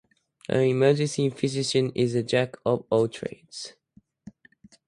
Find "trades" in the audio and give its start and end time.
3.07-3.73